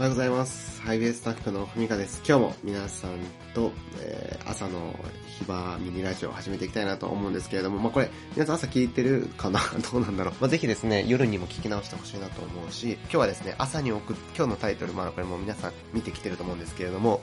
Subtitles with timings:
[0.00, 0.80] おはようございます。
[0.80, 2.22] ハイウェイスタッフのふみかです。
[2.26, 3.10] 今日も皆さん
[3.52, 4.94] と、えー朝の
[5.38, 9.60] ヒバミニラジオを始めていきたいなと思うんですけれども、まあ、これ、皆さん朝聞いてるかな？
[9.92, 10.34] どうなんだろう？
[10.40, 17.20] まあ、ぜひですね、夜にも聞き直してほしいなと思うし、今日はですね、朝に送っ、今日のタイトル、まあ、これも皆さん見てきてると思うんですけれども、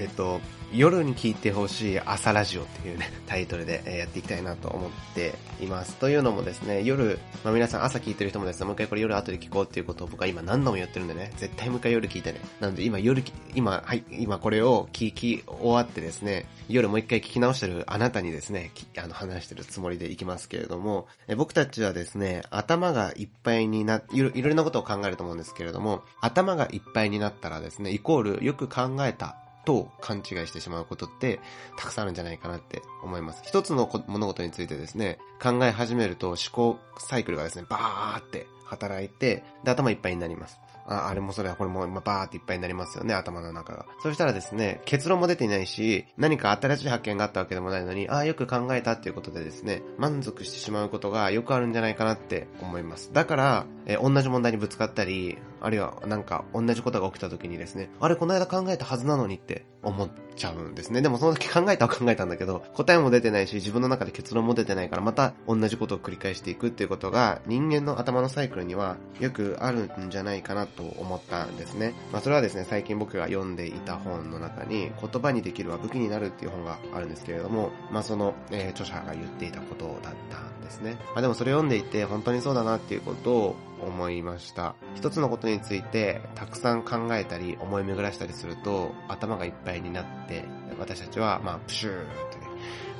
[0.00, 0.40] えっと、
[0.72, 5.96] 夜に聞いてほしい朝ラジオっていうね、 タイトルでやっていきたいなと思っています。
[5.96, 12.40] というのもですね、夜、まあ皆さん朝聞いてる人もですね、もう一回これ夜後で聞こうっていうことを僕は今何度も言ってるんでね、絶対もう一回夜聞いてね。
[12.60, 13.22] なので今夜、
[13.54, 31.40] 今、はい、今これを聞き終わってですね、夜もう一回聞き直してるあなたにですね、あの話してるつもりでいきますけれども、え僕たちはですね、頭がいっぱいにな、いろいろなことを考えると思うんですけれども、頭がいっぱいになったらですね、イコールよく考えたと勘違いしてしまうことって
[31.76, 33.42] たくさんあるんじゃないかなって思います。
[33.44, 40.58] 一つの物事についてですね、考え始めると思考サイクルがですね、バーって働いて、で、頭いっぱいになります。
[40.90, 43.86] あ、あれもそれはこれも今バーっていっぱいになりますよね、頭の中が。
[44.02, 53.12] そしたらですね、結論も出ていないし、何か新しい発見があったわけでもないのに、ああ、よく考えたっていうことでですね、満足してしまうことがよくあるんじゃないかなって思います。
[53.12, 61.02] だから、えー同じ問題にぶつかったり、あるいはなんか同じことが起きた時にですね、あれこの間考えたはずなのにって思っちゃうんですね。
[61.02, 71.94] でもその時考えたは考えたんだけど、答えも出てないし、自分の中で結論も出てないから、また同じことを繰り返していくっていうことが、人間の頭のサイクルにはよくあるんじゃないかなとと思ったんですね。
[72.12, 80.96] まあそれはですね、最近僕が読んでいた本の中に、言葉にできるは武器になるっていう本があるんですけれども、まあその、えー著者が言っていたことだったんですね。
[81.12, 84.74] まあでもそれ読んでいて本当にそうだなっていうことを思いました。
[84.94, 90.44] 一つのことについてたくさん考えたり思い巡らしたりすると頭がいっぱいになって
[90.78, 92.46] 私たちはまあプシューってね、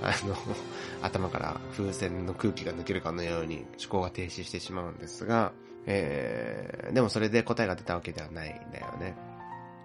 [0.02, 0.36] あの、
[1.02, 5.52] 頭から風船の空気が抜けるかのように思考が停止してしまうんですが、
[5.86, 9.16] えー、でもそれで答えが出たわけではないんだよね。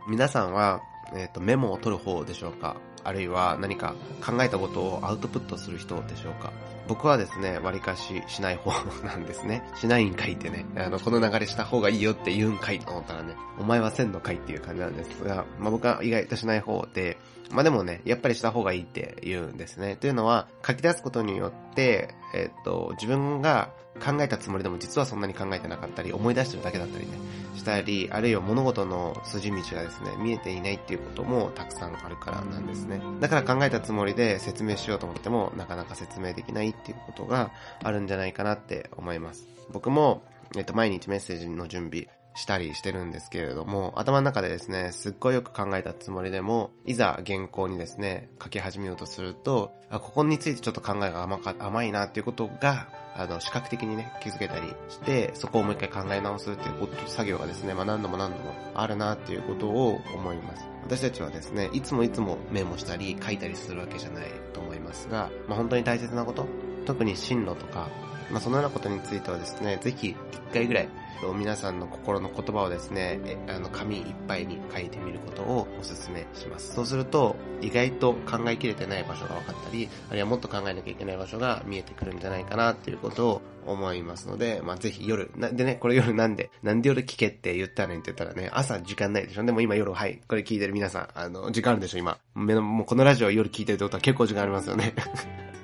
[0.08, 0.82] 皆さんは、
[1.16, 2.78] えっ、と、メモを取る方でしょうか？
[3.04, 3.94] あるいは何か
[4.26, 6.52] 考えたことをアウトプットする人でしょうか？
[6.88, 8.72] 僕はですね、割かししない方
[9.04, 9.64] なんですね。
[9.76, 17.18] しないんかいってね、あの、この流れした方がいいよって言うんかいと思ったらね、お前はせんのかいっていう感じなんですが、まあ僕は意外としない方で、
[17.52, 19.96] まあでもね、やっぱりした方がいいって言うんですね。
[19.96, 23.72] というのは、書き出すことによって、えっ、と、自分が
[24.04, 27.18] 考えたつもりでも実はそんなに考えてなかったり、思い出してるだけだったりね、
[27.56, 33.02] したり、あるいは物事の筋道がですね、見えていないっていうこともたくさんあるからなんですね。
[33.22, 37.52] だから考えたつもりで説明しようと思っても、なかなか説明できないっていうことが
[37.82, 39.48] あるんじゃないかなって思います。
[39.72, 40.22] 僕も、
[40.58, 60.68] えっと、毎日メッセージの準備、したりしてるんですけれども、頭の中でですね、すっごいよく考えたつもりでも、いざ原稿にですね、書き始めようとすると、あここについてちょっと考えが甘か甘いなっていうことが、あの、視覚的にね、気づけたりして、そこをもう一回考え直すっていう作業がですね、まあ何度も何度もあるなっていうことを思います。
[60.84, 66.46] 私たちはですね、いつもいつもメモしたり書いたりするわけじゃないと思いますが、まあ本当に大切なこと、
[66.86, 67.90] 特に進路とか、
[68.32, 70.90] まあそのようなことについてはですね、ぜひ一回ぐらい
[71.38, 76.76] 皆さんの心の言葉をですね、あの紙いっぱいに書いてみることをお勧めします。
[76.76, 89.44] そうすると、意外と考えきれてない場所が分かったり、あるいはもっと考えなきゃいけない場所が見えてくるんじゃないかなっていうことを思いますので、まあぜひ夜、なでね、これ夜なんで、なんで夜聞けって言ったのにって言ったらね、朝時間ないでしょ？
[89.44, 92.20] でも今夜、はい、これ聞いてる皆さん、あの、時間あるでしょ今。
[92.36, 94.94] もうこのラジオ夜聞いてるってことは結構時間ありますよね。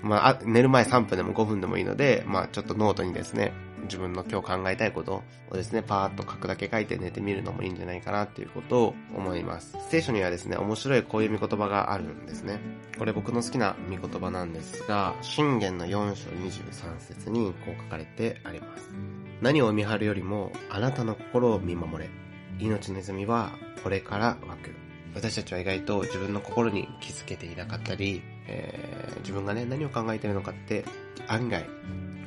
[0.01, 3.53] まあ、寝る前3分でも5分でもいいので、まあちょっとノートにですね、
[3.83, 9.77] 自分の今日考えたいことをですね、パーッと書くだけ書いて寝てみるのもいいんじゃないかなっていうことを思います。
[9.89, 12.59] 聖書にはですね、面白いこういう見言葉があるんですね。
[12.97, 18.89] これ僕の好きな見言葉なんですが、信玄の4章23節にこう書かれてあります。
[19.41, 22.09] 何を見張るよりも、あなたの心を見守れ。
[22.59, 23.51] 命の泉は
[23.83, 24.90] これから湧く。
[25.13, 30.83] 私たちは意外と自分の心に気づけていなかったり、えー自分がね、何を考えているのかって
[31.27, 31.65] 案外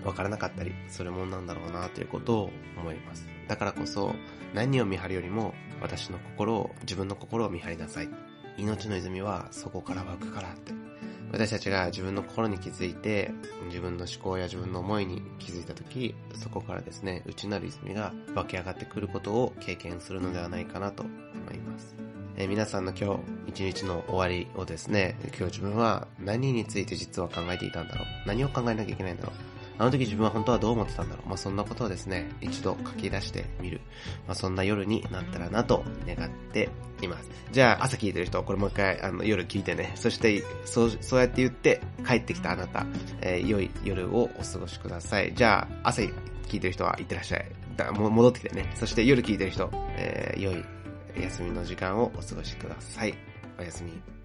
[0.05, 3.27] わからなかったりするもんなんだろうなということを思います。
[3.49, 4.15] だからこそ、
[4.55, 8.09] 何を見張るよりも私の心を、自分の心を見張りなさい。
[8.57, 10.73] 命の泉はそこから湧くからって。
[11.33, 13.33] 私たちが自分の心に気づいて、
[13.67, 21.13] 自分の思考や自分の思いに気づいたとき、そこからですね、内なる泉が湧き上がってくることを経験するのではないかなと思
[21.53, 21.64] います。
[22.37, 23.17] えー皆さんの今
[23.47, 33.81] 日一日の終わりをですね、今日自分は何について実は考えていたんだろう何を考えなきゃいけないんだろうあの時自分は本当はどう思ってたんだろうまあ、そんなことをですね、一度書き出してみる。
[34.27, 36.69] まあ、そんな夜になったらなと願って
[37.03, 37.29] います。
[37.51, 39.91] じゃあ、朝聞いてる人、これもう一回、あの、夜聞いてね。
[39.97, 42.87] そして、そう、そうやって言って、帰ってきたあなた、
[43.21, 45.33] えー良い夜をお過ごしください。
[45.35, 46.13] じゃあ、朝聞
[46.59, 47.47] いてる人は、いってらっしゃい。
[47.77, 48.71] だも戻ってきてね。
[48.77, 50.65] そして夜聞いてる人、えー良い、
[51.23, 53.15] 休みの時間をお過ごしください。
[53.59, 54.24] おやすみ。